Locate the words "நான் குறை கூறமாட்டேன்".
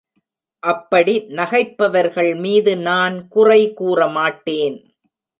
2.77-4.77